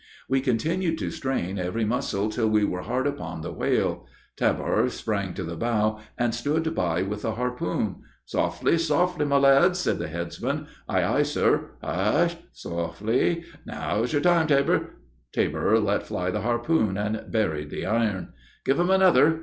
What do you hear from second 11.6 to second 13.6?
"Hush h h! softly!